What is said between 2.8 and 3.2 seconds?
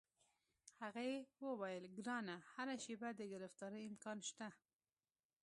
شیبه